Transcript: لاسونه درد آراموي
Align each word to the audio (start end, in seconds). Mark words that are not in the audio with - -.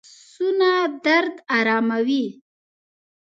لاسونه 0.03 0.71
درد 1.05 1.35
آراموي 1.57 2.25